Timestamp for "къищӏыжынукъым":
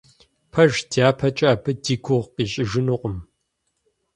2.35-3.17